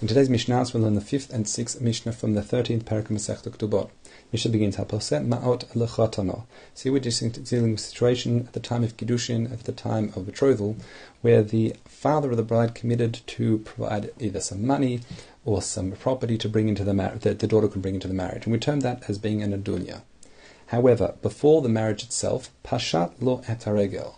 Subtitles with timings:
[0.00, 3.42] In today's Mishnah, we'll learn the fifth and sixth Mishnah from the 13th Parak Masech
[3.42, 3.90] Ketubot.
[4.32, 6.44] Mishnah begins, Haposeh ma'ot lechatano.
[6.72, 10.24] See, we're dealing with a situation at the time of Kiddushin, at the time of
[10.24, 10.76] betrothal,
[11.20, 15.00] where the father of the bride committed to provide either some money
[15.44, 18.14] or some property to bring into the marriage, that the daughter can bring into the
[18.14, 18.46] marriage.
[18.46, 20.00] And we term that as being an adunya.
[20.68, 24.14] However, before the marriage itself, pashat lo etaregel,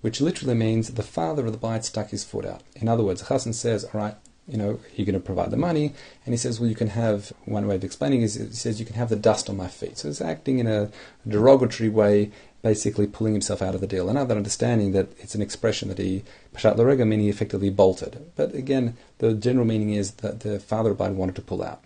[0.00, 2.62] which literally means the father of the bride stuck his foot out.
[2.74, 4.14] In other words, Chassan says, all right,
[4.48, 5.92] you know, you're going to provide the money.
[6.24, 8.86] And he says, well, you can have, one way of explaining is, he says, you
[8.86, 9.98] can have the dust on my feet.
[9.98, 10.90] So he's acting in a
[11.26, 12.30] derogatory way,
[12.62, 14.08] basically pulling himself out of the deal.
[14.08, 16.22] Another understanding that it's an expression that he,
[16.54, 18.30] Pashat Lorega, meaning he effectively bolted.
[18.36, 21.84] But again, the general meaning is that the father of Biden wanted to pull out.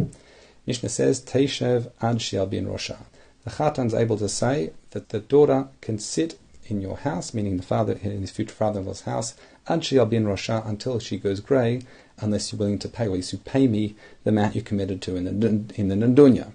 [0.67, 2.99] Mishnah says, Teishev ad bin rosha.
[3.45, 7.57] The Chatan is able to say that the daughter can sit in your house, meaning
[7.57, 9.35] the father in his future father-in-law's house,
[9.69, 11.83] ad shial bin rosha, until she goes grey,
[12.19, 15.25] unless you're willing to pay, or you pay me the amount you committed to in
[15.25, 15.31] the
[15.75, 16.53] in the nandunya.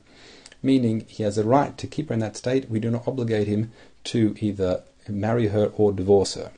[0.62, 2.70] Meaning he has a right to keep her in that state.
[2.70, 3.72] We do not obligate him
[4.06, 6.52] to either marry her or divorce her.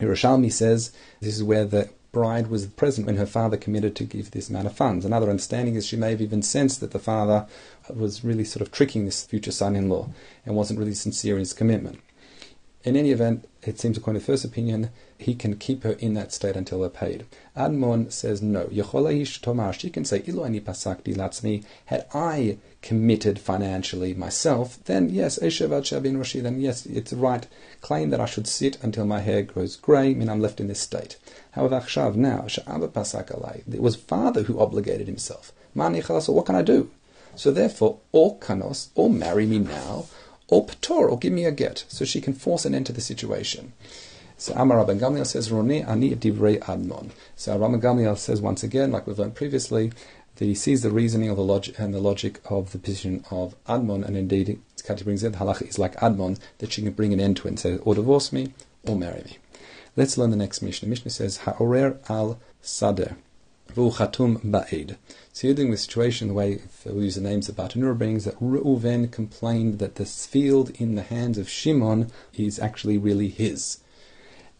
[0.00, 4.30] Yerushalmi says this is where the bride was present when her father committed to give
[4.30, 5.04] this amount of funds.
[5.04, 7.46] Another understanding is she may have even sensed that the father
[7.92, 10.08] was really sort of tricking this future son-in-law
[10.46, 12.00] and wasn't really sincere in his commitment.
[12.84, 16.34] In any event, it seems according to first opinion, he can keep her in that
[16.34, 17.24] state until they're paid.
[17.56, 18.68] Admon says no.
[18.68, 27.46] She can say, latzmi, had I committed financially myself, then yes, then yes, it's right
[27.80, 30.80] claim that I should sit until my hair grows grey, mean I'm left in this
[30.80, 31.16] state.
[31.52, 31.82] However,
[32.14, 35.52] now, it was father who obligated himself.
[35.74, 36.90] Mani What can I do?
[37.34, 40.04] So therefore, or kanos, or marry me now,
[40.48, 43.00] or pator, or give me a get, so she can force an end to the
[43.00, 43.72] situation.
[44.36, 47.10] So Amar Rabban Gamliel says, Roni ani divrei admon.
[47.36, 49.92] So Rabban Gamliel says once again, like we've learned previously,
[50.36, 53.54] that he sees the reasoning of the logic and the logic of the position of
[53.66, 57.20] Admon, and indeed, Kehati brings the halacha is like Admon, that she can bring an
[57.20, 58.52] end to it and say, or divorce me,
[58.84, 59.38] or marry me.
[59.96, 60.86] Let's learn the next Mishnah.
[60.86, 63.14] The Mishnah says, Ha'orer al Sader.
[63.74, 64.96] V'uchatum ba'id.
[65.32, 68.24] So you're dealing with the situation the way we use the names of Bartenura brings
[68.24, 73.78] that Reuven complained that this field in the hands of Shimon is actually really his.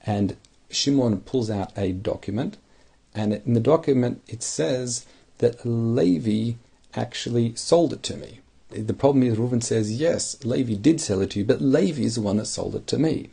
[0.04, 0.36] And
[0.68, 2.56] Shimon pulls out a document,
[3.14, 5.06] and in the document it says
[5.38, 6.56] that Levi
[6.94, 8.40] actually sold it to me.
[8.70, 12.16] The problem is Reuven says, yes, Levi did sell it to you, but Levi is
[12.16, 13.30] the one that sold it to me.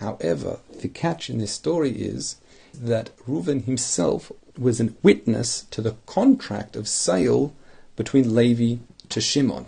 [0.00, 2.36] However, the catch in this story is
[2.74, 7.54] that Reuven himself was a witness to the contract of sale
[7.96, 9.66] between Levi to Shimon.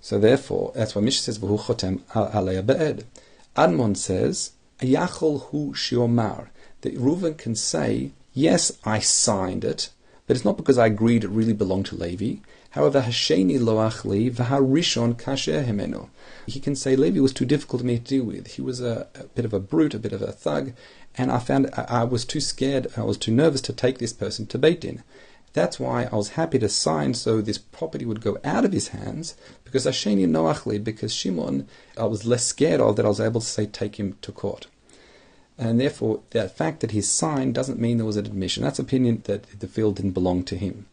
[0.00, 3.04] So therefore, that's why Mishnah says, "V'hu chotem alei be'ed."
[3.56, 6.48] Admon says, "Yachol hu shiomar."
[6.82, 9.88] That Reuven can say, "Yes, I signed it,
[10.26, 12.40] but it's not because I agreed it really belonged to Levi.
[12.70, 16.08] However, Hasheni noachli v'harishon kasher himenu.
[16.46, 18.48] He can say Levi was too difficult for me to deal with.
[18.48, 20.72] He was a, a, bit of a brute, a bit of a thug,
[21.16, 24.12] and I found I, I was too scared, I was too nervous to take this
[24.12, 25.02] person to Beit Din.
[25.52, 28.88] That's why I was happy to sign so this property would go out of his
[28.88, 31.66] hands because Hasheni noachli, because Shimon
[31.96, 34.66] I was less scared of that I was able to say take him to court.
[35.58, 38.62] And therefore, the fact that he signed doesn't mean there was an admission.
[38.62, 40.86] That's opinion that the field didn't belong to him.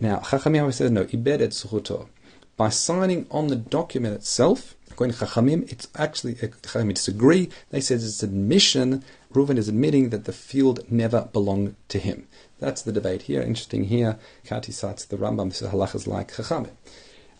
[0.00, 2.08] Now, Chachamim says, no, iberet zechuto.
[2.56, 7.50] By signing on the document itself, according to Chachamim, it's actually, uh, Chachamim disagree.
[7.70, 9.04] They said it's admission.
[9.32, 12.26] Reuven is admitting that the field never belonged to him.
[12.58, 13.42] That's the debate here.
[13.42, 16.70] Interesting here, Kehati cites the Rambam, this is halachas like Chachamim.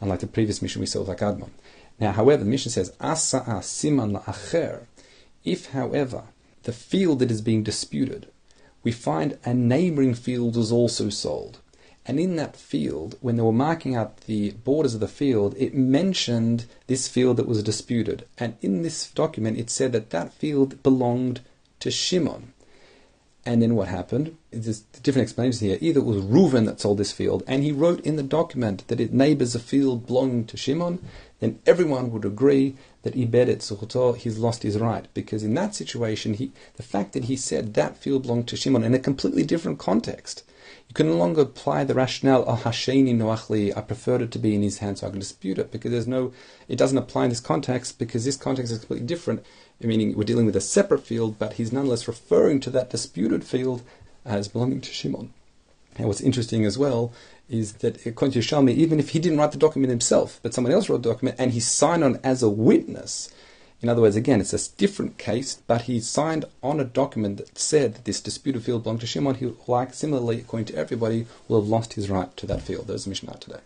[0.00, 1.50] Unlike the previous Mishnah we saw like Admon.
[1.98, 4.86] Now, however, the Mishnah says, Asa siman la'acher.
[5.44, 6.24] If, however,
[6.64, 8.28] the field that is being disputed,
[8.82, 11.58] we find a neighboring field was also sold.
[12.06, 15.74] And in that field, when they were marking out the borders of the field, it
[15.74, 18.26] mentioned this field that was disputed.
[18.36, 21.40] And in this document, it said that that field belonged
[21.80, 22.52] to Shimon.
[23.46, 24.36] And then what happened?
[24.50, 25.78] There's different explanations here.
[25.80, 29.00] Either it was Reuven that sold this field, and he wrote in the document that
[29.00, 30.98] it neighbors a field belonging to Shimon,
[31.40, 35.06] then everyone would agree that Iberet Zechuto, he's lost his right.
[35.14, 38.84] Because in that situation, he, the fact that he said that field belonged to Shimon
[38.84, 40.44] in a completely different context,
[40.88, 44.54] you can no longer apply the rationale, al hasheni noachli, I preferred it to be
[44.54, 46.32] in his hand, so I can dispute it, because there's no,
[46.68, 49.44] it doesn't apply in this context, because this context is completely different,
[49.80, 53.82] meaning we're dealing with a separate field, but he's nonetheless referring to that disputed field
[54.24, 55.32] as belonging to Shimon.
[55.96, 57.12] And what's interesting as well
[57.48, 60.72] is that according to Shalmi, even if he didn't write the document himself, but someone
[60.72, 63.30] else wrote the document and he signed on as a witness,
[63.84, 67.58] In other words, again, it's a different case, but he signed on a document that
[67.58, 69.34] said that this disputed field belonged to Shimon.
[69.34, 72.86] He, like similarly, according to everybody, will have lost his right to that field.
[72.86, 73.60] There's a Mishnah today.